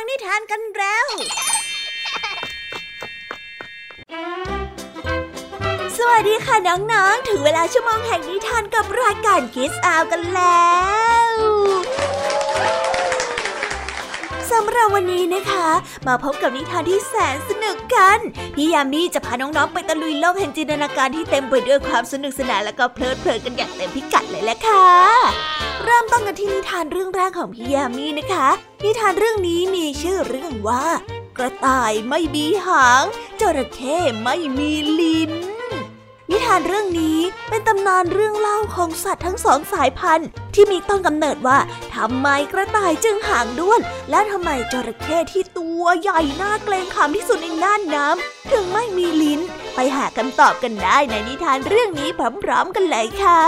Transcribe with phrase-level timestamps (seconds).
[0.00, 1.06] ังนิทานกันแล้ว
[5.98, 10.68] สวัสดีค่ะน้องๆ ถึงเวลาชั่วโมงแห่งนิทานกับรายการคิสอาวกันแล้
[11.28, 11.30] ว
[14.50, 15.68] สำหรับวันนี้นะคะ
[16.06, 17.50] มาพบกับนิทานที่แสนส
[17.94, 18.18] กัน
[18.54, 24.88] พี่ยามีจะพาน้องๆไปตะลุยโลกแห่งจินตนาการที่เต็มไปด้วยความสนุกสนานและก็เพลิดเพลินกันอย่างเต็มพิกัดเลยแหละค่ะ
[25.84, 28.48] เริ่มต้นกันที่นิทานเรื่องแรกของพี่ยามีนะคะ
[28.84, 30.84] นิทานเรื่องนี้มีชื่อเรื่องว่า
[31.36, 33.04] กระต่ายไม่มีหาง
[33.40, 34.70] จระเข้ไม่มี
[35.00, 35.32] ลิ้น
[36.30, 37.18] นิทานเรื่องนี้
[37.48, 41.58] เป็นตำนานเรื่องเล่าของสัตว์ทั้งสองสายพันธุ์ ที่มีต้นกำเนิดว่า
[41.94, 49.40] ทำไมกระต่ายจึงหางด้วน และทำไมจระเข้ที่ตัวใหญ่หน่าเกรงขามที่สุดในน่านน้ำถึงไม่มีลิ้น
[49.74, 52.08] ไปหาคำตอบกันได้ในนิทานเรื่องนี้
[52.42, 53.42] พร้อมๆกันเลยค่ะ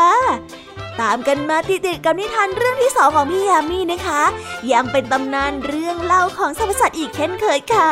[1.01, 4.23] ตามกันมาติดๆกับนิทานเรื่องที่สองของพี่ยามีนะคะ
[4.73, 7.91] ยังเป็นตำนานเรื่องเล่าของสรรพสัตว์อีกเช่นเคยค่ะ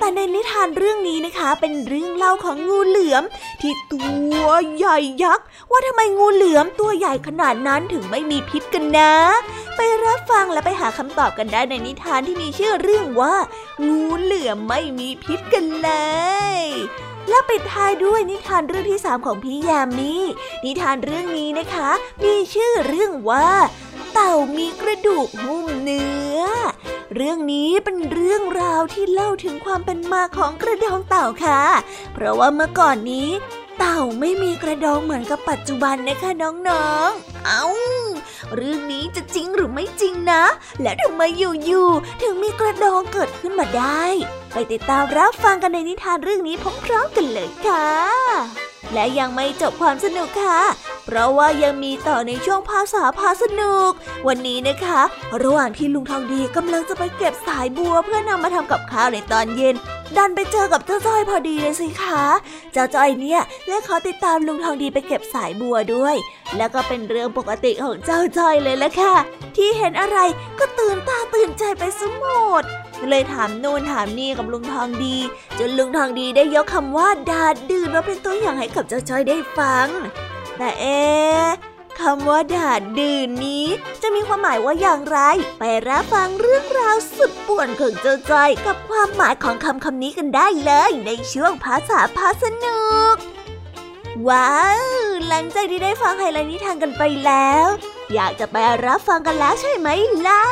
[0.00, 3.24] แต่ในนิทานเรื่องนี้นะคะ เป็นเรื่องเล่าของงูเหลือม
[3.60, 4.02] ที่ตั
[4.44, 9.12] วใหญ่ยักษ์ ว่าทำไมงูเหลือมตัวใหญ่ขนาดนั้นถึงไม่มีพิษกันนะ
[9.76, 13.34] ไปรับฟังและไปหาคำตอบกันได้ในนิทานที่มีชื่อเรื่องว่า
[13.88, 15.90] งูเหลือมไม่มีพิษกันเล
[16.56, 16.60] ย
[17.28, 20.12] และปิดท้ายด้วยนิทานเรื่องที่สามของพี่ยามี
[20.64, 21.90] นิทานเรื่องนี้นะคะ
[22.24, 23.48] มีชื่อเรื่องว่า
[24.12, 26.40] เต่ามีกระดูกหุ้มเนื้อ
[27.14, 31.62] เรื่องนี้เป็นเรื่องราวที่เล่าถึงความเป็นมาของกระดองเต่าค่ะ
[32.14, 33.28] เพราะว่าเมื่อก่อนนี้
[33.82, 37.64] เต่าไม่มีกระดองเหมือนกับปัจจุบันนะคะน้องๆ เอา้า
[38.56, 40.44] เรื่องนี้จะจริงหรือไม่จริงนะ
[40.82, 44.04] และทำไมอยู่ๆ ถึงมีกระดองเกิดขึ้นมาได้
[44.52, 47.88] ไปติดตามรับฟังกันในนิทานเรื่องนี้พร้อมๆกันเลยค่ะ
[48.92, 50.60] และยังไม่จบความสนุกค่ะ
[51.04, 53.90] เพราะว่ายังมีต่อในช่วงภาษาพาสนุก
[54.26, 55.00] วันนี้นะคะ
[55.42, 59.74] ระหว่างที่ลุงทองดีกำลังจะไปเก็บสายบัวเพื่อนำมาทำกับข้าวในตอนเย็น
[60.16, 62.24] ดันไปเจอกับเจ้าจ้อยพอดีเลยสิคะ
[62.72, 66.16] เจ้าจ้อยเนี่ยและขอติดตามลุงทองดีไปเก็บสายบัวด้วย
[66.56, 69.14] แล้วก็เป็นเรื่องปกติของเจ้าจ้อยเลยละค่ะ
[69.56, 70.18] ที่เห็นอะไร
[70.58, 72.24] ก็ตื่นตาตื่นใจไปสม
[72.62, 72.64] ด
[73.08, 75.16] เลยถามนู่นถามนี่กับลุงทองดี
[75.58, 79.88] จนลุงทองดีได้ยกคำว่าดาดดื่นมาเป็นตัวอย่างให้กับเจ้าจ้อยได้ฟัง
[80.62, 81.00] แต่เอ๊
[82.00, 83.66] คำว่าดาดดื่นนี้
[84.02, 85.18] จะมีความหมายว่าอย่างไร
[85.58, 92.82] ไปรับฟังเรื่องราวสุดป่วนของเจ้าจอยกับความหมายของคำคำนี้กันได้เลย ในช่วงภาษาพาสนุ
[93.12, 93.16] ก
[94.28, 94.60] ว้า
[95.04, 97.66] ว หลังจากที่ได้ฟังไฮไลท์นิทานกันไปแล้ว
[98.14, 98.56] อยากจะไป
[98.86, 99.88] รับฟังกันแล้วใช่ไหม
[100.26, 100.44] ล่ะ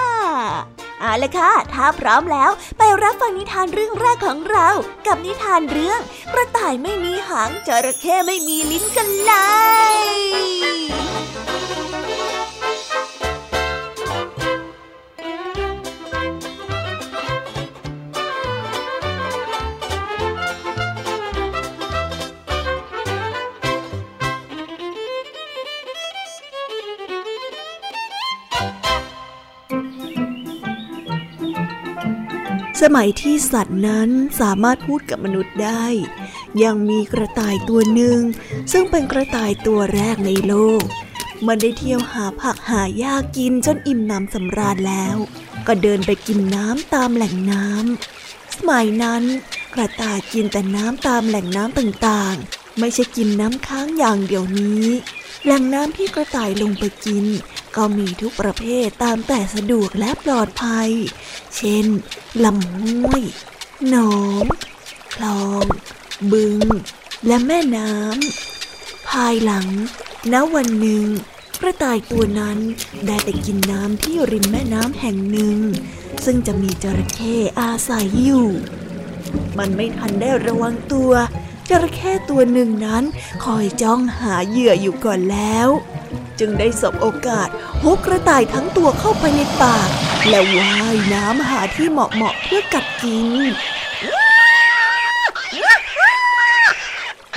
[1.01, 4.69] เอาละค่ะ ถ้าพร้อมแล้วไปรับฟังนิทานเรื่องแรกของเรา
[5.07, 6.01] กับนิทานเรื่อง
[6.33, 9.33] กระต่ายไม่มีหางจระเข้ไม่มีลิ้นกันเล
[10.67, 10.68] ย
[32.81, 35.85] สมัยที่สัตว์นั้นสามารถพูดกับมนุษย์ได้
[36.63, 38.19] ยังมีกระต่ายตัวหนึ่ง
[38.73, 40.83] ซึ่งเป็นกระต่ายตัวแรกในโลก
[41.47, 45.17] มันได้เที่ยวหาผักหาหญ้ากินจนอิ่มน้ำสำราญแล้ว
[45.67, 49.23] ก็เดินไปกินน้ำตามแหล่งน้ำสมัยนั้น
[49.75, 54.85] กระต่ายกินแต่น้ำตามแหล่งน้ำต่างๆ ไม่ใช่กินน้ำค้างอย่างเดียวนี้
[55.45, 57.25] แหล่งน้ำที่กระต่ายลงไปกิน
[57.77, 60.91] ก็มีทุกประเภทตามแต่สะดวกและปลอดภัย
[61.57, 61.87] เช่น
[62.45, 63.23] ลำห้วย
[63.89, 64.45] หนอง
[65.15, 65.65] คลอง
[66.33, 66.61] บึง
[67.27, 69.69] และแม่น้ำ ภายหลัง
[70.33, 71.05] ณ วันหนึ่ง
[71.61, 72.59] กระต่ายตัวนั้น
[73.07, 75.59] ได้ไปกินน้ำที่ริมแม่น้ำแห่งหนึ่ง
[76.25, 78.49] ซึ่งจะมีจระเข้อาศัยอยู่
[79.59, 81.13] มันไม่ทันได้ระวังตัว
[81.69, 83.05] จระเข้ตัวหนึ่งนั้น
[83.45, 85.69] คอยจ้องหาเหยื่ออยู่ก่อนแล้ว
[86.41, 87.49] จึงได้สบโอกาส
[87.85, 89.89] ฮุกกระต่ายทั้งตัวเข้าไปในปาก
[90.29, 93.27] และว่ายน้ำหาที่เหมาะๆเพื่อกัดกิน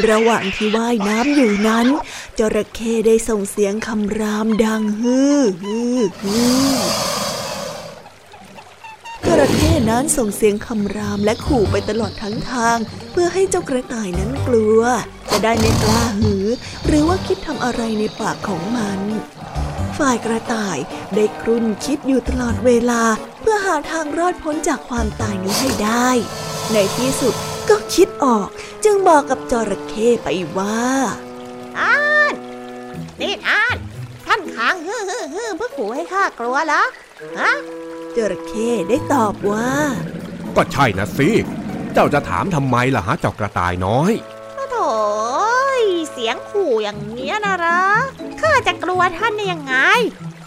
[0.09, 1.87] ระหว่างที่ว่ายน้ำอยู่นั้น
[2.39, 6.35] จระเข้ได้ส่งเสียงคำรามดังฮือฮือฮื
[7.17, 7.20] อ
[9.89, 12.77] นั้นส่งเสียงคำรามและขู่ไปตลอดทั้งทาง
[13.11, 14.81] เพื่อให้เจ้ากระต่ายนั้นกลัว
[15.31, 16.45] จะได้ไม่กล้าหือ
[16.85, 18.99] หรือว่าคิดทำอะไรในปากของมัน
[19.97, 20.77] ฝ่ายกระต่าย
[21.15, 23.03] ได้ครุ่นคิดอยู่ตลอดเวลา
[23.41, 26.09] เพื่อหาทางรอดพ้นจากความตายนี้ให้ได้
[26.73, 27.33] ในที่สุด
[27.69, 28.47] ก็คิดออก
[28.83, 30.27] จึงบอกกับจระเข้ไป
[30.57, 30.81] ว่า
[31.79, 31.95] อ่า
[32.31, 32.33] น
[33.21, 33.77] นี่อ่าน
[34.25, 36.83] ท่านขางฮือฮือฮือเพื่อขู่ให้ข้ากลัวเหรอ
[37.39, 37.51] ฮะ
[38.17, 39.71] จระเข้ได้ตอบว่า
[40.55, 41.29] ก็ใช่นะสิ
[41.93, 44.13] เจ้าจะถามทำไมล่ะฮะเจ้ากระต่ายน้อย
[44.71, 44.89] โถ่
[46.11, 47.81] เสียงขู่อย่างเนี้ยนะระ
[48.41, 49.75] ข้าจะกลัวท่านได้ยังไง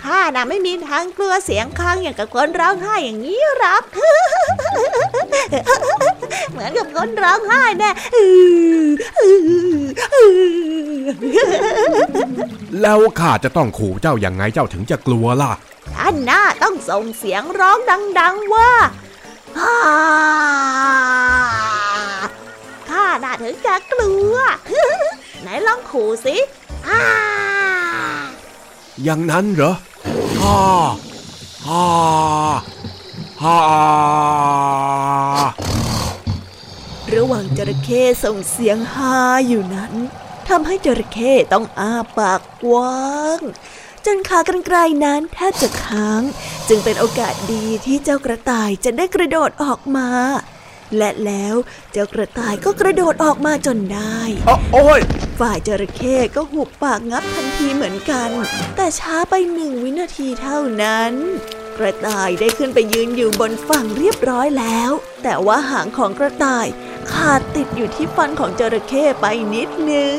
[0.05, 3.83] ข้าน่ะไม่มีทางกลัวเสียงค้างอย่างกับคนร้องไห้อย่างนี้หรอก
[6.53, 7.91] เหมือนกับคนร้องไห้แน่
[12.81, 15.53] แล้วข้าจะต้องขู่เจ้าอย่างไงเจ้าถึงจะกลัวล่ะ
[15.97, 17.79] ท่านน่าต้องส่งเสียงร้อง
[18.21, 18.73] ดัง ๆว่า
[22.89, 24.35] ข้าน่าถึงจะกลัว
[25.43, 26.37] ไหนลองขู่สิ
[29.03, 29.75] อย่างนั้นเหรอ
[30.41, 30.61] ฮ่า
[31.67, 31.87] ฮ่า
[33.43, 33.61] ฮ่า
[37.15, 39.17] ระหว่างจระเข้ส่งเสียงฮา
[39.49, 39.95] อยู่นั้น
[40.49, 43.41] ทำให้จระเข้ต้องอ้าปากกว้าง
[44.07, 46.23] จนขากรรไกรนั้นแทบจะค้าง
[46.69, 50.09] จึงเป็นโอกาสดีที่เจ้ากระต่ายจะได้กระโดดออกมา
[50.97, 51.55] และแล้ว
[51.93, 54.19] เจ้ากระต่ายก็กระโดดออกมาจนได้
[54.73, 55.01] โอ้ย
[55.41, 58.31] ฝ่ายจระเข้ก็หุบปากงับทันทีเหมือนกัน
[58.77, 61.13] แต่ช้าไปหนึ่งวินาทีเท่านั้น
[61.79, 64.91] กระต่ายได้ขึ้นไปยืนอยู่บนฝั่งเรียบร้อยแล้ว
[65.23, 66.67] แต่ว่าหางของกระต่าย
[67.13, 70.19] ขาดติดอยู่ที่ฟันของจระเข้ไปนิดนึง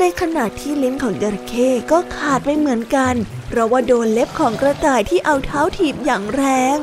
[0.00, 3.14] ในขณะที่ลิ้นของจระเข้ก็ขาดไปเหมือนกัน
[3.48, 6.44] เพราะว่าโดนเล็บของกระต่ายที่เอาเท้าถีบอย่างแร
[6.76, 6.78] ง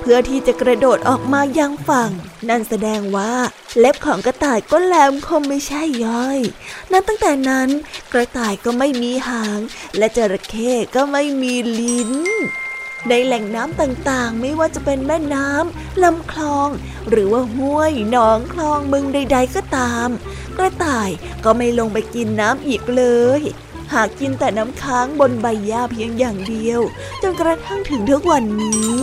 [0.00, 2.10] เพื่อที่จะกระโดดออกมายังฝั่ง
[2.48, 3.34] นั่นแสดงว่า
[3.78, 6.40] เล็บของกระต่ายก็แหลมคมไม่ใช่ย่อย
[6.92, 7.68] นับตั้งแต่นั้น
[8.12, 9.60] กระต่ายก็ไม่มีหาง
[9.98, 12.12] และจระเข้ก็ไม่มีลิ้น
[13.08, 16.68] ในแหล่งน้ำต่างๆ ไม่ว่าจะเป็นแม่น้ำลำคลอง
[17.08, 20.08] หรือว่าห้วยหนองคลองมึงใด ๆ ก็ตาม
[20.56, 21.10] กระต่าย
[21.44, 23.04] ก็ไม่ลงไปกินน้ำอีกเล
[23.40, 23.42] ย
[23.92, 26.80] หากกินแต่น้ำค้างบนใบหญ้าเพียงอย่างเดียว
[27.22, 29.00] จนกระทั่งถึงทุกวันนี้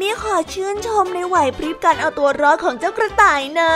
[0.00, 3.74] มีขอชื่นชมในไหวพริบการเอาตัวรอดของเจ้ากระต่ายนะ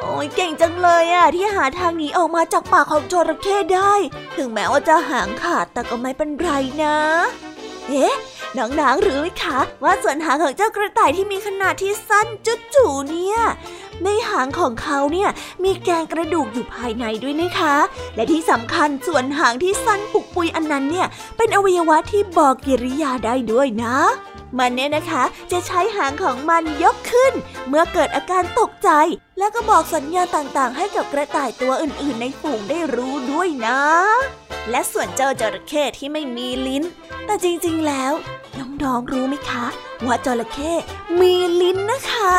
[0.00, 3.92] โอ้ยเก่งจังเลยอะที่หาทางหนีออกมาจากปากของจระเข้ได้
[4.36, 6.50] ถึงแม้ว่าจะหางขาดแต่ก็ไม่เป็นไร
[6.84, 6.98] นะ
[7.88, 8.14] เอ๊ะ
[8.58, 13.38] น้องๆหรือไหมคะว่าส่วนหางของเจ้ากระต่ายที่มีขนาดที่สั้นจุดจูเนี่ย
[14.04, 15.30] ในหางของเขาเนี่ย
[15.64, 17.76] มีแกงกระดูกอยู่ภายในด้วยนะคะ
[18.14, 23.96] และที่สำคัญส่วนหางที่สั้นปุกปุยอันนั้นเนี่ยเป็นอวัยวะที่บอกกิริยาได้ด้วยนะ
[24.58, 27.32] มันเนี่ยนะคะจะใช้หางของมันยกขึ้น
[27.68, 28.90] เมื่อเกิดอาการตกใจ
[29.38, 33.80] แล้วก็บอกสัญญาณต่างๆ ให้กับกระต่ายตัวอื่นๆ ในฝูงได้รู้ด้วยนะ
[34.70, 36.82] และส่วนเจ้าจระเข้ที่ไม่มีลิ้น
[37.26, 38.12] แต่จริงๆแล้ว
[38.82, 39.64] น้องๆรู้ไหมคะ
[40.06, 40.72] ว่าจระเข้
[41.20, 42.34] มีลิ้นนะคะ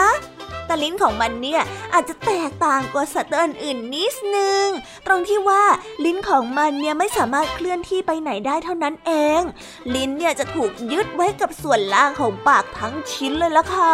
[0.66, 1.62] แต่ลิ้นของมันเนี่ย
[1.94, 4.68] อาจจะแตกต่างกว่าสัตว์ตัวอื่นนิดนึง
[5.08, 5.64] ตรงที่ว่า
[6.06, 9.42] ลิ้นของมันเนี่ยไม่สามารถเคลื่อนที่ไปไหนได้เท่านั้นเอง
[9.96, 13.94] ลิ้นเนี่ยจะถูกยึดไว้กับส่วนล่างของปากทั้งชิ้นเลยล่ะค่ะ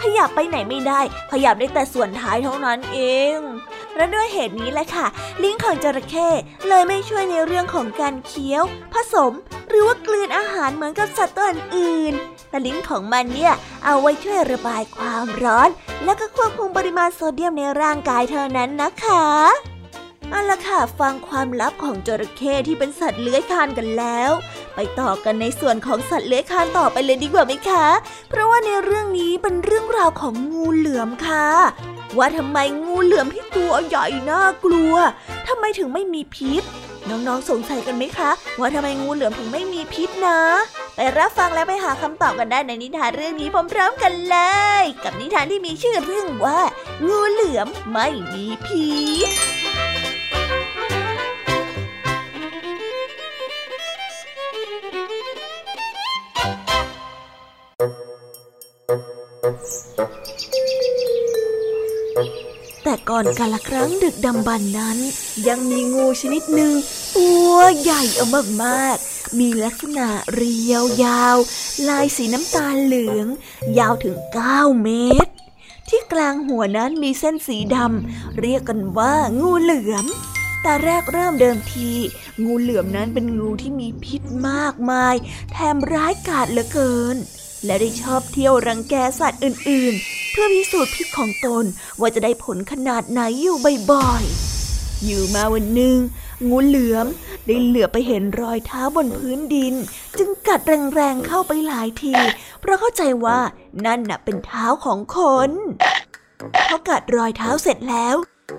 [0.00, 1.00] ขยับไปไหนไม่ได้
[1.32, 2.98] ขยับได้แต่ส่วนท้ายเท่านั้นเอ
[3.36, 3.38] ง
[4.00, 5.06] และด้วยเหตุนี้แหละค่ะ
[5.42, 6.28] ลิ้นของจระเข้
[6.68, 8.62] เลยไม่ช่วยในเรื่องของการเคี้ยว
[8.92, 9.32] ผสม
[9.68, 12.14] หรือว่ากลืนอาหารเหมือนกับสัตว์ตัวอื่น
[12.50, 13.52] แต่ลิ้นของมันเนี่ย
[13.84, 15.68] เอาไว้ช่วยระบายความร้อน
[16.04, 19.24] และก็ควบคุมปริมาณโซเดียมในร่างกายเท่านั้นนะคะ
[20.30, 24.30] เอาละค่ะฟังความลับของจระเข้ที่เป็นสัตว์เลื้อยคลานกันแล้ว
[24.74, 27.86] ไปต่อกันในส่วนของสัตว์เลื้อยคลานต่อไปเลยดีกว่าไหมคะ
[28.30, 31.48] เพราะว่าในเรื่องนี้เป็นเรื่องราวของงูเหลือมค่ะ
[32.18, 34.94] ว่าทำไมงูเหลือมที่ตัวใหญ่น่ากลัว
[35.48, 36.62] ทำไมถึงไม่มีพิษ
[37.08, 40.40] น้องๆสงสัยกันไหมคะ ว่าทำไมงูเหลือมถึงไม่มีพิษนะ
[40.96, 44.38] ไปรับฟังและไปหาคำตอบกันได้ในนิทานเรื่องนี้พร้อมๆกันเล
[44.82, 46.60] ย กับนิทานที่มีชื่อเรื่องว่า
[47.06, 48.90] งูเหลือมไม่มีพิ
[49.28, 49.49] ษ
[63.10, 64.98] ก่อนกาละครั้งดึกดำบรรนั้น
[65.48, 66.72] ยังมีงูชนิดหนึ่ง
[67.16, 68.26] ตัวใหญ่เอา
[68.64, 71.36] มากๆ มีลักษณะเรียวยาว
[71.88, 73.26] ลายสีน้ำตาลเหลือง
[73.78, 74.16] ยาวถึง
[74.48, 74.88] 9 เม
[75.24, 75.32] ตร
[75.88, 80.06] ที่กลางหัวนั้นมีเส้นสีดำเรียกกันว่างูเหลือม
[80.62, 81.90] แต่แรกเริ่มเดิมที
[82.44, 85.14] งูเหลือมนั้นเป็นงูที่มีพิษมากมาย
[85.52, 87.16] แถมร้ายกาจเหลือเกิน
[87.64, 91.64] และได้ชอบเที่ยวรังแกสัตว์อื่น ๆ เพื่อพิสูจน์พิษของตน
[92.00, 93.56] ว่าจะได้ผลขนาดไหนอยู่
[93.90, 95.96] บ่อยๆ อยู่มาวันหนึ่ง
[96.48, 97.06] งูเหลือม
[97.46, 99.74] ได้เหลือไปเห็นรอยเท้าบนพื้นดิน
[100.18, 100.60] จึงกัด
[100.94, 102.14] แรงๆเข้าไปหลายที
[102.60, 103.38] เพราะเข้าใจว่า
[103.86, 105.50] นั่นน่ะเป็นเท้าของคน
[106.68, 108.16] พอกัดรอยเท้าเสร็จแล้ว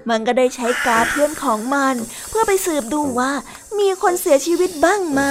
[0.10, 1.96] มันก็ได้ใช้กาเพื่อนของมัน
[2.29, 3.31] เพื่อไปสืบดูว่า
[3.79, 5.22] มีคนเสียชีวิตบ้างไหม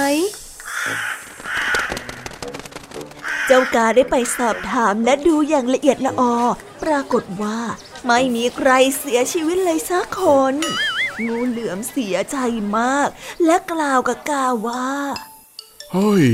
[3.45, 6.35] เจ้ากาได้ไปสอบถามและดูอย่างละเอียดละออ
[6.83, 7.59] ปรากฏว่า
[8.07, 10.21] ไม่มีใครเสียชีวิตเลยสักค
[10.53, 10.55] น
[11.25, 12.37] งูเหลือมเสียใจ
[12.77, 13.07] มาก
[13.45, 14.89] และกล่าวกับกาว่า
[15.91, 16.25] เฮ้ย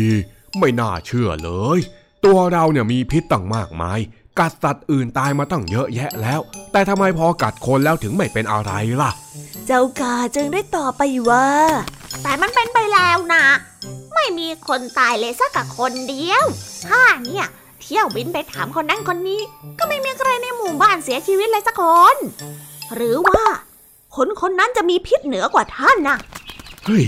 [0.60, 1.80] ไม่น่าเชื่อเลย
[2.26, 4.00] ตัวเราเนี่ยมีพิษตั้งมากมาย
[4.40, 8.72] กัดสัตว์อื่นตายมาตั้งเยอะแยะแล้ว แต่ทำไมพอกัดคนแล้วถึงไม่เป็นอะไร
[9.02, 9.12] ล่ะ
[9.68, 11.48] เจ้ากาจึงได้ตอบไปว่า
[12.24, 13.46] แต่มันเป็นไปแล้วนะ
[14.18, 16.44] ไม่มีคนตายเลยสักกคนเดียว
[16.90, 17.48] ข้าเนี่ย
[17.82, 19.42] เที่ยวบินไปถามคนนั้นคนนี้
[19.80, 21.84] ก็ไม่มีใครในหมู่บ้านเสียชีวิตเลยสักค
[22.14, 22.16] น
[22.96, 23.44] หรือว่า
[24.16, 26.18] คนคนนั้นจะมีพิษเหนือกว่าท่านนะ
[26.86, 27.06] เฮ้ย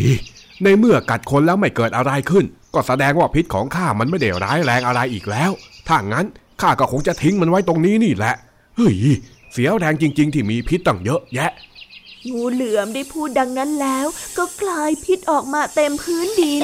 [0.64, 5.52] ในเมื่อกัดคนแล้วไม่เกิดอะไรขึ้น ก็แสดงว่าพิษของข้ามันไม่ได้ร้ายแรงอะไรอีกแล้ว
[5.88, 6.26] ถ้างั้น
[6.62, 8.36] ข้าก็คงจะทิ้งมันไว้ตรงนี้นี่แหละ
[8.78, 8.96] เฮ้ย
[9.54, 11.52] เสียแรงจริง ๆ ที่มีพิษตั้งเยอะแยะ
[12.28, 14.06] งูเหลือมได้พูดดังนั้นแล้ว
[14.38, 16.64] ก็กลายพิษออกมาเต็มพื้นดิน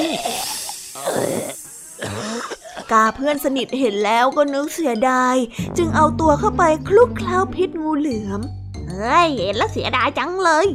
[2.92, 5.36] กาเพื่อนสนิทเห็นแล้วก็นึกเสียดาย
[5.78, 8.40] จึงเอาตัวเข้าไปคลุกเคล้าพิษงูเหลือม
[8.88, 10.66] เฮ้ย เห็นแล้วเสียดายจังเลย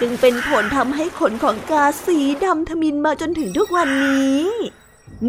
[0.00, 4.42] จึงเป็นผลทำให้ขนของกาสีดำทมินมาจนถึงทุกวันนี้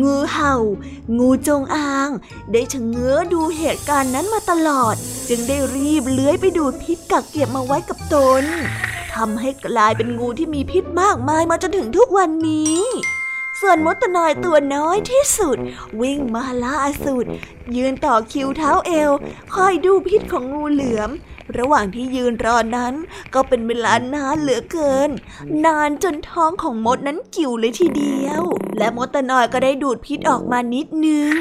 [0.02, 0.56] งูเห่า
[1.18, 2.10] งูจงอาง
[2.52, 4.96] ได้ชะเง้อดูเหตุการณ์นั้นมาตลอด
[5.30, 8.44] จึงได้รีบเลื้อยไปดูดพิษกักเก็บมาไว้กับตน
[9.14, 12.80] ทำให้กลายเป็นงูที่มีพิษมากมายมาจนถึงทุกวันนี้
[13.62, 15.58] ส่วนมดตนอยตัวน้อยที่สุด
[16.02, 17.26] วิ่งมาล่าสุด
[17.78, 19.12] ยืนต่อคิวเท้าเอว
[19.54, 21.10] คอยดูพิษของงูเหลือม
[21.58, 22.94] ระหว่างที่ยืนรอนั้น
[23.34, 25.10] ก็เป็นเวลานานเหลือเกิน
[25.66, 28.42] นานจนท้องของมดนั้นกิ่วเลยทีเดียว
[28.78, 31.34] และมดตะนอยก็ได้ดูดพิษออกมานิดนึง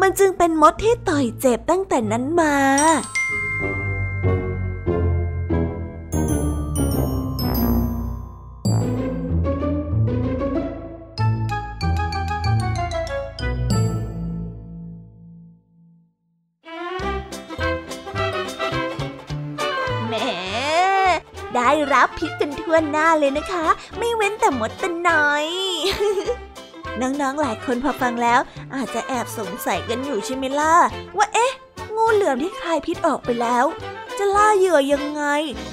[0.00, 2.56] มันจึงเป็นมดที่ต่อยเจ็บตั้งแต่นั้นมา
[21.72, 23.66] ได้รับพิษกันทั่วหน้าเลยนะคะ
[23.98, 25.46] ไม่เว้นแต่มดตะน้อย
[27.00, 28.40] น้องๆ หลายคนพอฟังแล้ว
[28.74, 30.74] อาจจะแอบสงสัยกันอยู่ใช่ไหมล่ะ
[31.16, 31.52] ว่าเอ๊ะ
[31.96, 33.64] งูเหลือมที่คลายพิษออกไปแล้ว
[34.18, 35.22] จะล่าเหยื่อยังไง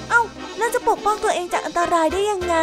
[0.09, 0.21] เอ้า
[0.57, 2.57] แล้วจะปกป้องตัวเองจากอันตรายได้ยังไง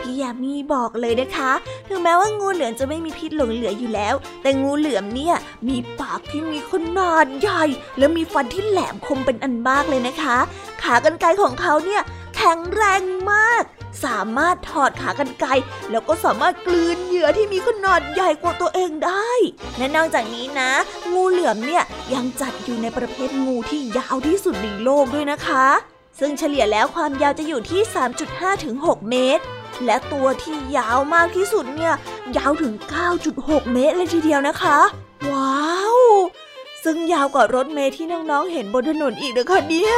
[0.00, 1.52] พี่ยามีบอกเลยนะคะ
[1.88, 5.34] ถึงแม้ว่างูเหลือมจะไม่มีพิษหลงเหลืออยู่แล้ว แต่งูเหลือมเนี่ย
[5.68, 7.64] มีปากที่มีขนาดใหญ่
[7.98, 10.38] และมีฟันที่แหลมคมเป็นอันมากเลยนะคะ
[10.82, 12.02] ขากรรไกรของเขาเนี่ย
[12.42, 13.62] ข็งแรงมาก
[14.04, 15.50] สามารถถอดขากรรไกร
[15.90, 19.30] แล้วก็สามารถกลืนเหยื่อที่มีขนาดใหญ่กว่าตัวเองได้
[19.78, 20.70] และนอกจากนี้นะ
[21.12, 21.84] งูเหลือมเนี่ย
[22.14, 25.66] ยังจัดอยู่ในประเภทงูที่ยาวที่สุดในโลกด้วยนะคะ
[26.18, 27.80] ซึ่งเฉลี่ยแล้วความยาวจะอยู่ที่
[28.22, 29.44] 3.5ถึง6เมตร
[29.84, 31.94] และตัวที่ยาวมากที่สุดเนี่ย
[32.36, 32.74] ยาวถึง
[33.22, 34.78] 9.6 เมตรเลยทีเดียวนะคะ
[35.30, 35.98] ว้าว
[36.84, 39.94] ซึ่งยาวกว่ารถเมล์ที่น้องๆเห็นบนถนนอีกนะคะเนี่ย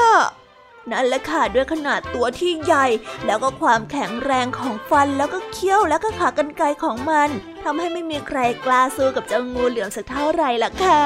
[0.90, 2.86] นั่นแหละค่ะด้วยขนาดตัวที่ใหญ่
[3.26, 7.28] แล้วก็ความแข็งแรงของฟันแล้วก็เขี้ยวแล้วก็ขากรรไกรของมัน
[7.62, 11.02] ทำให้ไม่มีใครกล้าสู้กับเจ้างูเหลือมสักเท่าไหร่ล่ะค่ะ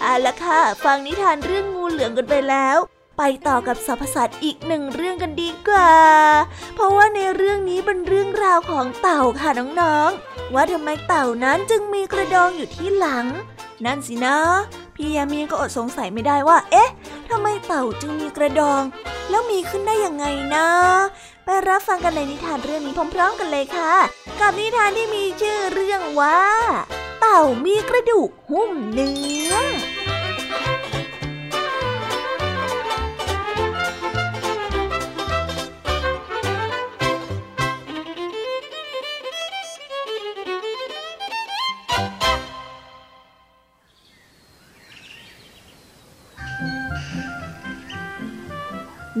[0.00, 2.78] เอาละค่ะ ฟังนิทานเรื่องงูเหลือมกันไปแล้ว
[3.18, 5.92] ไปต่อกับสรรพสัตว์อีกหนึ่งเรื่องกันดีกว่า
[6.74, 13.26] เพราะว่าในเรื่องนี้เป็นเรื่องราวของเต่าค่ะน้องๆว่าทำไมเต่านั้นจึงมีกระดองอยู่ที่หลัง
[13.84, 14.36] นั่นสินะ
[14.96, 16.90] พี่ยามีก็อดสงสัยไม่ได้ว่า เอ๊ะ
[17.28, 18.82] ทำไมเต่าจึงมีกระดอง
[19.30, 20.24] แล้วมีขึ้นได้ยังไง
[20.54, 20.66] นะ
[21.44, 23.94] ไปรับฟังกันในนิทานเรื่องนี้พร้อมๆกันเลยค่ะ
[24.40, 26.40] กับนิทานที่มีชื่อเรื่องว่า
[27.20, 29.16] เต่ามีกระดูกหุ้มเนื้
[29.50, 29.54] อ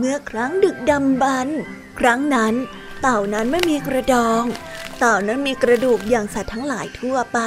[0.02, 1.58] มื่อครั้งดึกดำบรรพ์
[1.98, 2.54] ครั้งนั้น
[3.02, 4.44] เต่านั้นไม่มีกระดอง
[4.98, 7.40] เต่านั้นมีกระดูกอย่างสัตว์ทั้งหลายทั่วไป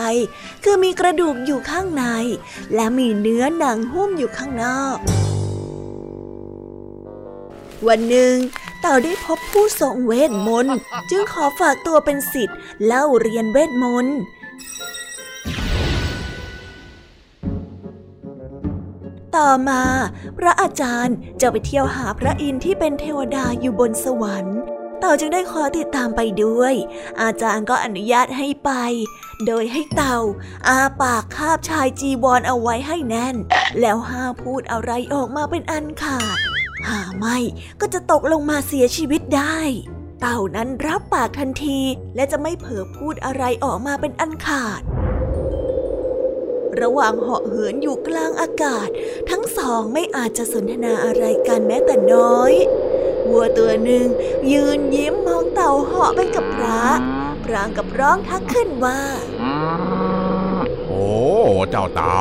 [0.64, 2.06] คือมีกระดูกอยู่ข้างใน
[2.76, 4.98] และมีเนื้อหนังหุ้มอยู่ข้างนอก
[7.88, 8.36] วันหนึ่ง
[8.82, 10.76] เต่าได้พบผู้ทรงเวทมนต์
[11.10, 14.18] จึงขอฝากตัวเป็นศิษย์เล่าเรียนเวทมนต์
[19.46, 19.84] ต่อมา
[20.38, 24.58] พระอาจารย์จะไปเที่ยวหาพระอินทร์ที่เป็นเทวดาอยู่บนสวรรค์
[25.00, 26.74] เต่าจึงได้ขอติดตามไปด้วย
[27.22, 28.72] อาจารย์ก็อนุญาตให้ไป
[29.46, 30.18] โดยให้เต่า
[30.68, 33.36] อาปากคาบชายจีวรเอาไว้ให้แน่น
[33.80, 36.38] แล้วห้ามพูดอะไรออกมาเป็นอันขาด
[36.88, 37.38] หาไม่
[37.82, 39.60] ก็จะตกลงมาเสียชีวิตได้
[40.22, 41.80] เต่านั้นรับปากทันที
[42.16, 44.82] และจะไม่เผลอพูดอะไรออกมาเป็นอันขาด
[46.82, 48.88] ระหว่างเหาะเหินอยู่กลางอากาศ
[49.30, 52.54] ทั้งสองไม่อาจจะสนทนาอะไรกันแม้แต่น้อย
[53.30, 54.08] วัวตัวหนึ่ง
[54.52, 56.84] ยืนยิ้มมองเต่าเหาะไปกับพระ
[57.44, 59.00] พรางกับร้องทักขึ้นว่า
[60.88, 61.06] โอ้
[61.70, 62.20] เจ้าเต่า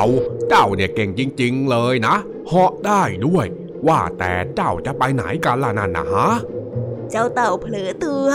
[0.49, 2.15] เจ้าเนี่ยเก่งจริง ๆ เลยนะ
[2.47, 3.45] เหาะได้ด้วย
[3.87, 6.29] ว่าแต่เจ้าจะไปไหนกันล่ะนั่นนะฮะ
[7.11, 8.27] เจ้าเต่าเผลอตัว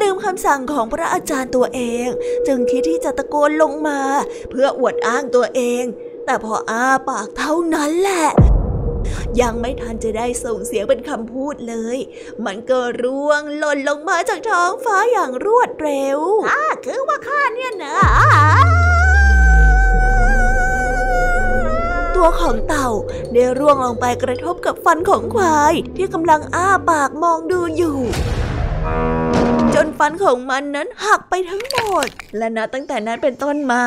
[0.00, 2.08] ลืมคำสั่งของพระอาจารย์ตัวเอง
[2.46, 4.00] จึงคิดที่จะตะโกนลงมา
[4.50, 5.84] เพื่ออวดอ้างตัวเอง
[6.26, 8.26] แต่พออ้าปากเท่านั้นแหละ
[9.40, 11.98] ยังไม่ทันจะได้ส่งเสียงเป็นคำพูดเลย
[12.44, 18.81] มันก็ร่วงหล่นลงมาจากท้องฟ้าอย่างรวดเร็วอ่าคือว่าข้าเนี่ยนะ
[22.24, 22.88] ตัวของเต่า
[23.32, 27.96] ได้ร่วงลงไปกระทบกับฟันของควายที่กำลังอ้าปากมองดูอยู่
[29.74, 33.82] จนฟันของมันนั้นหักไปทั้งหมด และนับตั้งแต่นั้นเป็นต้นมา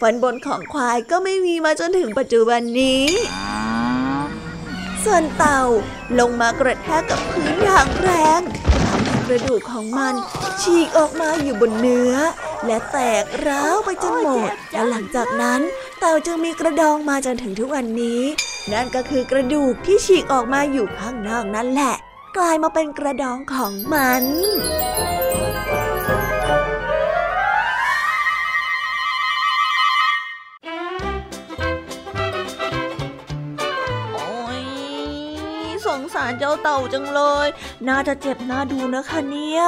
[0.00, 3.06] ฟันบนของควายก็ไม่มีมาจนถึงปัจจุบันนี้
[5.04, 5.60] ส่วนเต่า
[6.18, 8.40] ลงมากระแทกกับพื้นอย่างแรง
[9.26, 10.14] กระดูกของมัน
[10.62, 12.14] ฉีกออกมาอยู่บนเนื้อ
[12.66, 15.60] และแตกร้าวไปจนหมด และหลังจากนั้น
[15.98, 18.20] เต่าจึงมีกระดองมาจนถึงทุกวันนี้
[18.72, 21.94] นั่นก็คือกระดูกที่ฉีกออกมาอยู่ข้างนอกนั่นแหละ
[22.36, 37.46] กลายมาเป็นกระดองของมันารเจ้าเต่าจังเลย
[37.88, 39.62] น่าจะเจ็บน่าดูนะคะเนี่ย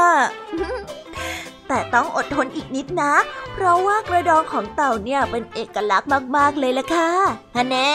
[1.69, 3.15] แต่ต้องอดทนอีกนิดนะ
[3.55, 7.11] เพราะว่ากระดองของเต่าเนี่ยเป็นเอกลักษณ์มาก ๆ เลยล่ะค่ะ
[7.57, 7.95] ฮะแน่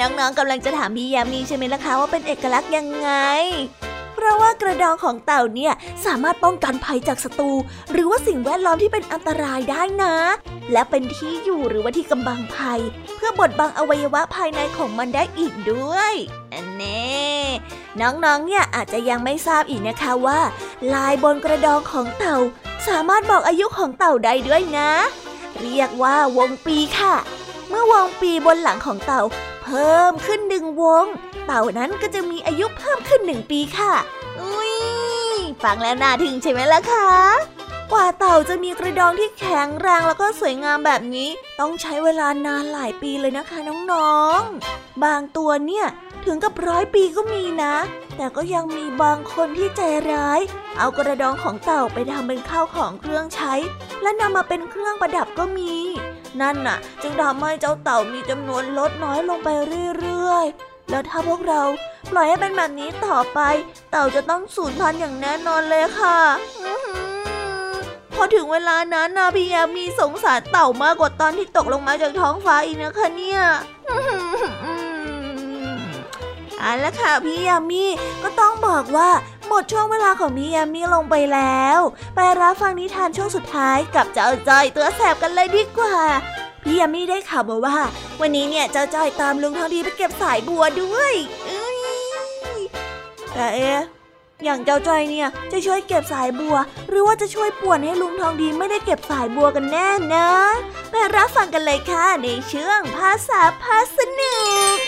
[0.00, 3.10] น้องๆกำลังจะถามพี่ยามีใช่ไหมล่ะคะว่าเป็นเอกลักษณ์ยังไง
[4.14, 5.72] เพราะว่ากระดองของเต่าเนี่ย
[6.06, 7.52] สามารถป้องกันภัยจากศัตรู
[7.92, 10.14] หรือว่าสิ่งแวดล้อมที่เป็นอันตรายได้นะ
[10.72, 12.80] และเป็นที่อยู่หรือว่าที่กำบังภัย
[13.16, 16.12] เพื่อบดบังอวัยวะภายในของมันได้อีกด้วย
[16.52, 17.09] อันแน่
[18.00, 20.40] น้องๆ เนี่ยอาจจะยังไม่ทราบอีกนะคะว่า
[20.94, 22.36] ลายบนกระดองของเต่า
[22.88, 24.90] สามารถบอกอายุของเต่าได้ด้วยนะ
[25.60, 27.14] เรียกว่าวงปีค่ะ
[27.68, 29.22] เมื่อวงปีบนหลังของเต่า
[29.62, 31.04] เพิ่มขึ้นหนึ่งวง
[31.46, 33.94] เต่านั้นก็จะมีอายุเพิ่มขึ้นหนึ่งปีค่ะ
[34.40, 34.74] อุ้ย
[35.62, 37.08] ฟังแล้วน่าทึ่งใช่ไหมล่ะคะ
[37.92, 41.28] กว่าเต่าจะมีกระดองที่แข็งแรงแล้วก็สวยงามแบบนี้
[41.60, 43.58] ต้องใช้เวลานานหลายปีเลยนะคะ
[43.92, 45.86] น้องๆ บางตัวเนี่ย
[46.26, 47.74] ถึงกับร้อยปีก็มีนะ
[48.16, 49.80] แต่ก็ยังมีบางคนที่ใจ
[50.10, 50.40] ร้าย
[50.78, 53.52] เอากระดองของเต่าไปทำเป็นข้าวของเครื่องใช้
[54.02, 55.74] และนำมาเป็นเครื่องประดับก็มี
[56.40, 59.48] นั่นน่ะ จึงทำให้เจ้าเต่ามีจำนวนลดน้อยลงไป
[59.98, 61.62] เรื่อยๆ แล้วถ้าพวกเรา
[62.10, 63.40] ปล่อยให้เป็นแบบนี้ต่อไป
[63.90, 66.18] เต่าจะต้องสูญพันธุ์อย่างแน่นอนเลยค่ะ
[68.14, 73.40] พอถึงเวลานั้นนะพี่แอมมีสงสารเต่ามากกว่าตอนที่ตกลงมาจากท้องฟ้าอีกนะคะเนี่ย
[76.60, 77.84] เอาละค่ะพี่ยามี
[78.22, 79.10] ก็ต้องบอกว่า
[79.46, 81.78] หมดช่วงเวลาของพี่ยามีลงไปแล้ว
[82.14, 85.96] ไปรับฟังนิทานช่วงสุดท้ายกับเจ้าจอยตัวแสบกันเลยดีกว่า
[86.64, 87.78] พี่ยามีได้ข่าวมาว่า
[88.20, 91.14] วันนี้เนี่ยเจ้าจ้อยตามลุงทองดีไปเก็บสายบัวด้วย
[93.32, 93.72] แต่เอ๊
[94.44, 96.56] อย่างเจ้าจ้อยเนี่ยจะช่วยเก็บสายบัว
[96.88, 100.28] หรือว่าจะช่วยป่วนให้ลุงทองดีไม่ได้เก็บสายบัวกันแน่นะ
[100.90, 104.36] ไปรับฟังกันเลยค่ะในช่วงภาษาพาสนุ
[104.76, 104.79] ก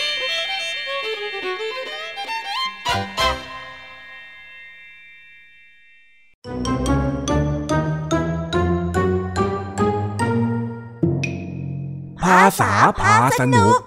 [12.41, 13.79] าษาพาสนุก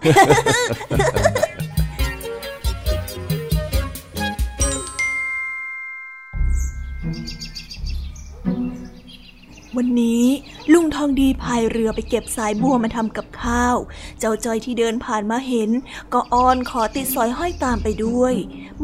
[9.80, 10.24] วันนี้
[10.72, 13.76] ลุงทองดีพายเรือไปเก็บสายบัวมาทำกับข้าว
[14.18, 15.70] เจ้าจอยที่เดินผ่านมาเห็น
[16.12, 18.34] ก็อ้อนขอติดสอยห้อยตามไปด้วย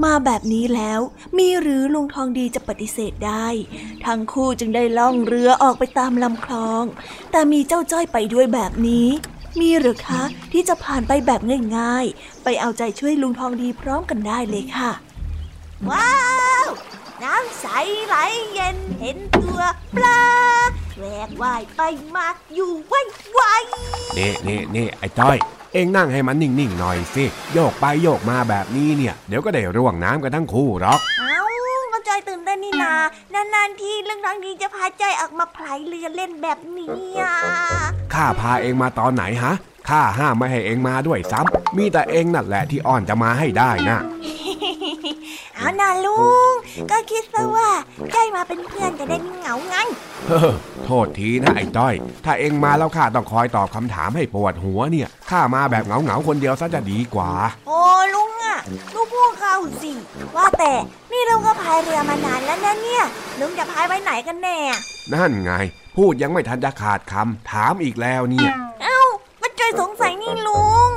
[0.04, 1.00] มาแบบนี้แล้ว
[1.36, 3.46] มีหรือลุงทองดีจะปฏิเสธได้
[4.06, 6.84] ทั้งคู่จึงได้ล่องเรือออกไปตามลำคลอง
[7.30, 9.08] แต่มีเจ้าจ้อยไปด้วยแบบนี้
[9.60, 11.40] มีหรือคะที่จะผ่านไปแบบ
[11.76, 14.92] ง่ายๆ ไปเอาใจช่วยลุงทองดีพร้อมกันได้เลยค่ะ
[15.90, 16.12] ว้า
[16.66, 16.68] ว
[17.22, 17.66] น้ำใส
[18.06, 18.16] ไหล
[18.52, 19.60] เย็นเห็นตัว
[19.96, 20.22] ปลา
[20.96, 21.80] แหวกว่ายไป
[22.14, 22.94] มาอยู่ไว
[23.32, 23.40] ไว
[24.18, 25.38] นี่นี่นี่ไอ้จ้อย
[25.72, 31.51] เองนั่งให้มันนิ่งๆหน่อยสิ โยกไปโยกมาแบบนี้เนี่ย เดี๋ยวก็ได้ร่วงน้ำกันทั้งคู่หรอก เอ้าก็จ
[32.12, 32.94] อยตื่นเต้นนี่นา
[33.54, 37.34] นานๆทีเรื่องน้องดีจะพาจอยออกมาพลายเรือเล่นแบบนี้อะ
[38.14, 39.52] ข้าพาเองมาตอนไหนฮะ
[39.88, 43.98] ข้าห้ามไม่ให้เองมาด้วยซ้ำมีแต่เองนั่นแหละที่อ่อนจะมาให้ได้นะ
[45.56, 46.18] เอานาลุ
[46.50, 46.52] ง
[46.90, 47.68] ก็คิดซะว่า
[48.14, 49.76] จอยมาเป็นเพื่อนจะได้ไม่เหงาไง
[50.28, 50.52] เฮ้อ
[50.84, 51.94] โทษทีนะไอ้ต้อย
[52.24, 57.30] ถ้าเองมาแล้วข้าต้องคอยตอบคำถามให้ปวดหัวเนี่ยข้ามาแบบเหงาๆคนเดียวซะจะดีกว่า
[57.66, 57.80] โอ้
[58.14, 58.21] ลุงอะ
[58.94, 59.92] ลูกพูดเขาสิ
[60.36, 60.72] ว่าแต่
[61.12, 63.04] นี่ลุงก็พายเรือมานานแล้วนะเนี่ย
[63.40, 64.58] ลุงจะพายไปไหนกันแน่
[65.14, 65.52] นั่นไง
[65.96, 69.00] พูดยังไม่ทันจะขาดคำถามอีกแล้วเนี่ย เอ้า
[69.42, 70.88] ก็จอยสงสัยนี่ลุง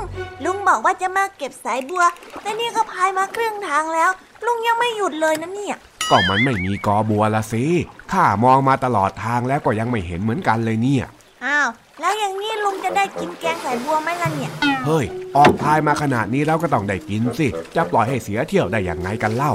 [0.44, 2.04] ลุงบอกว่าจะมาเก็บสายบัว
[2.42, 4.10] แต่นี่ก็พายมาครึ่งทางแล้ว
[4.46, 5.76] ลุงยังไม่หยุดเลยนะเนี่ย
[6.10, 7.64] ก็มันไม่มีกอบัวละสิ
[8.12, 11.04] ข้ามองมาตลอดทางแล้วก็ยังไม่เห็นเหมือนกันเลยเนี่ย
[11.46, 11.68] อ้าว
[12.00, 14.50] แล้วอย่างนี้ลุงจะได้กินแกงสายบัวไหมล่ะเนี่ย
[14.86, 15.04] เฮ้ย
[15.36, 19.52] ออกพายมาขนาดนี้แล้วก็ต้องได้กินสิ จะปล่อยให้เสียเที่ยวได้อย่างไงกันเล่า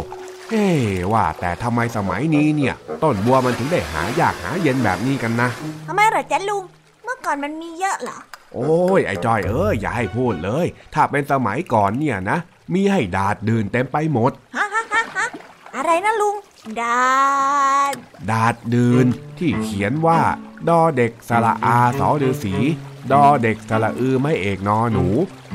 [0.50, 0.68] เฮ้
[1.14, 2.74] ว่าแต่ทำไมสมัยนี้เนี่ย
[3.04, 5.50] ต้นบัวมันถึงได้หายากหาเย็นแบบนี้กันนะ
[5.88, 6.64] ทำไมเหรอจ๊ะลุง
[7.04, 8.18] เมื่อก่อนมันมีเยอะเหรอ
[8.54, 12.38] โอ้ยไอ้จอยเอ้ยอย่าให้พูดเลย ถ้าเป็นสมัยก่อนเนี่ยนะ
[12.74, 15.28] มีให้ดาดดื่นเต็มไปหมด ฮะฮะฮะฮะ
[15.76, 16.36] อะไรนะลุง
[16.82, 17.12] ดา
[17.92, 17.94] ด
[18.32, 19.06] ดาดดื่น
[19.38, 20.20] ที่เขียนว่า
[20.70, 22.56] ดอเด็กสระอาสอฤาษี
[23.12, 25.06] ดอเด็กสระอือไม่เอกนอหนู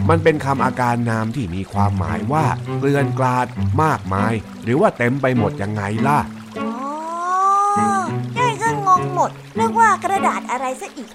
[0.09, 2.45] มันเป็นคำอาการนามที่มีความหมายว่า
[2.79, 3.47] เกลื่อนกลาด
[3.83, 6.19] มากมาย หรือว่าเต็มไปหมดยังไงล่ะ
[6.59, 11.09] อ๋อยายก็งงหมดนึกว่ากระดาษอะไรซะอีก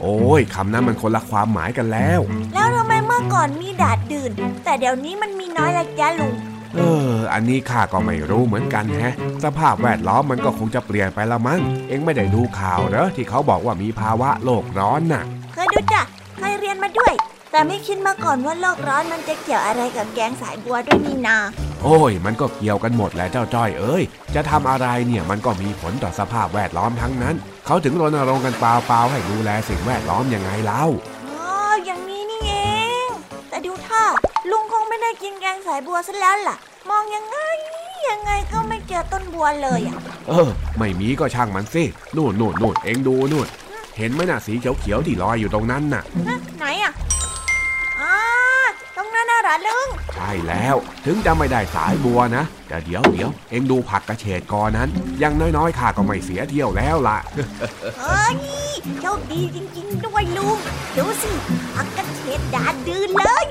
[0.00, 2.20] โอ้ยคำนั้นมันคนละความหมายกันแล้ว
[2.54, 4.30] แล้วทำไมเมื่อก่อนมีดาดดื่น
[4.64, 6.34] แต่เดี๋ยวนี้มันมีน้อยละจ๊ะลุง
[6.76, 15.22] เออ อันนี้ข้าก็ไม่รู้เหมือนกันแฮะ สภาพแวดล้อมมันก็คงจะเปลี่ยนไปละมั้ง เอ็งไม่ได้ดูข่าวเหรอที่เขาบอกว่ามีภาวะโลกร้อนน่ะ
[15.54, 16.02] เคยดูจ้ะ
[16.38, 17.12] เคยเรียนมาด้วย
[17.52, 21.38] แต่ไม่คิดมาก่อนว่าโลกร้อนมันจะเกี่ยวอะไรกับแกงสายบัวด้วยนี่นา
[21.82, 24.02] โอ้ย มันก็เกี่ยวกันหมดแหละเจ้าจ้อยเอ้ย
[24.34, 30.84] จะทำอะไรเนี่ยมันก็มีผลต่อสภาพแวดล้อมทั้งนั้น เขาถึงรณรงค์กันเปล่าๆให้ดูแลสิ่งแวดล้อมยังไงเล่า
[34.50, 36.56] ลุงคงไม่ได้กินแกงสายบัวซะแล้วล่ะ
[36.90, 37.38] มองยังไง
[38.08, 39.96] ยังไงก็ไม่เจอต้นบัวเลยอะ
[40.28, 41.82] เออ ไม่มีก็ช่างมันสิ
[42.16, 43.46] นู่นนู่นนู่นเอ็งดูนู่น
[43.98, 46.92] เห็นไหมน่ะสีเขียวๆที่ลอยอยู่ตรงนั้นน่ะฮะไหนอะ
[48.00, 48.14] อ๋อ
[48.96, 54.88] ตรงนั้นน่ะเหรอลุง ใช่แล้วถึงจะไม่ได้สายบัวนะ แต่เดี๋ยวเดี๋ยวเอ็งดูผักกระเฉดกอนั้น
[55.20, 57.18] อยังน้อยๆข้าก็ไม่เสียเที่ยวแล้วล่ะ
[58.00, 58.36] เฮ้ย
[59.00, 60.58] โชคดีจริง ๆ ด้วยลุง
[60.96, 61.32] ดูสิ
[61.74, 63.46] ผักกระ เฉดดาดดืนเลย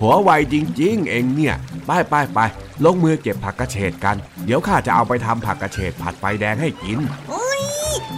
[0.00, 1.54] หัวไวจริง ๆ เอ็งเนี่ย
[1.86, 2.40] ไปไปไป
[2.84, 6.98] ลงมือเก็บผักกระเฉดกัน เดี๋ยวข้าจะเอาไปทำผักกระเฉดผัดไฟแดงให้กิน
[7.32, 7.62] อุ้ย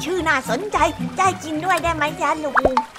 [0.05, 0.79] ชื่อน่าสนใจ
[1.17, 2.55] ใจกินด้วยได้ไหมจ๊ะลุง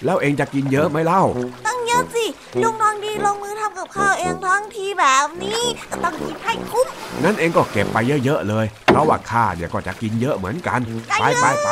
[0.06, 1.24] แล้วเอ็งจะกินเยอะไหมเล่า
[1.68, 2.26] ต้องเยอะสิ
[2.64, 6.88] ลุงทองดีลงมือทำกับข้าวเองทั้งทีแบบนี้ก็ต้องกินให้คุ้ม
[7.24, 10.80] งั้นเอ็งก็เก็บไปเยอะ ๆ เลย เพราะว่าข้าเดี๋ยวก็จะกินเยอะเหมือนกัน
[11.20, 11.70] ไปไปไป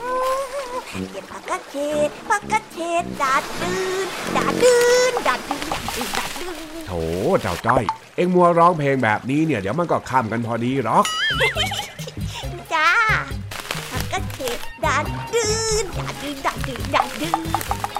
[0.00, 1.76] อืมเก็บผักกระ เฉ
[2.08, 4.06] ดผักกะเฉดดาดดืน
[4.36, 4.76] ดาดดื
[5.10, 6.46] นดาดดืนดาดดืนดาดดื
[6.82, 6.92] นโถ
[7.40, 7.84] เจ้าจ้อย
[8.16, 11.04] เอ็งมัวร้องเพลงแบบนี้เนี่ยเดี๋ยวมันก็ค่ำกันพอดีหรอก
[12.74, 12.90] จ้า
[13.90, 15.04] ปักกะเฉดดาด
[15.34, 15.46] ดื
[15.82, 17.99] นดาดดืนดาดดืนดาดดืน